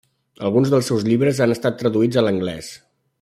Alguns 0.47 0.71
dels 0.73 0.89
seus 0.91 1.05
llibres 1.09 1.43
han 1.47 1.55
estat 1.57 1.79
traduïts 1.83 2.19
a 2.19 2.25
l'anglès. 2.25 2.75